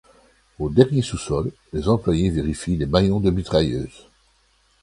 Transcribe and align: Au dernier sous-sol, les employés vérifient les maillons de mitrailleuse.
Au 0.57 0.71
dernier 0.71 1.03
sous-sol, 1.03 1.51
les 1.73 1.87
employés 1.87 2.31
vérifient 2.31 2.75
les 2.75 2.87
maillons 2.87 3.19
de 3.19 3.29
mitrailleuse. 3.29 4.07